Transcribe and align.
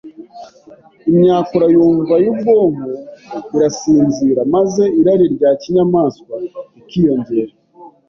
Imyakura 1.09 1.65
yumva 1.75 2.15
y’ubwonko 2.23 2.87
irasinzira, 3.55 4.39
maze 4.55 4.83
irari 4.99 5.25
rya 5.35 5.51
kinyamaswa 5.61 6.35
rikiyongera, 6.73 7.53